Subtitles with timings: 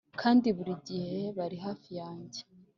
[0.21, 2.41] kandi buri gihe bari hafi yanjye